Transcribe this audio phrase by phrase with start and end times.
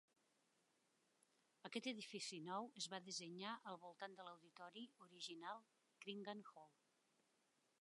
[1.69, 5.63] Aquest edifici nou es va dissenyar al voltant de l'auditori original,
[6.07, 6.75] Cringan Hall.